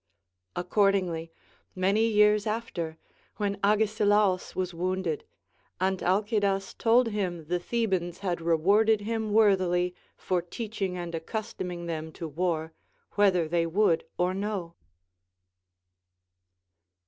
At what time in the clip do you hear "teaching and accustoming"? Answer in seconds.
10.41-11.85